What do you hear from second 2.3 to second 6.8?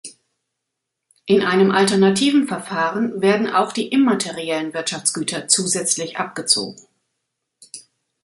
Verfahren werden auch die immateriellen Wirtschaftsgüter zusätzlich abgezogen.